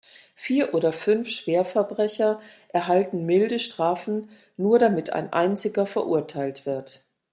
[0.33, 7.05] Vier oder fünf Schwerverbrecher erhalten milde Strafen, nur damit ein einziger verurteilt wird.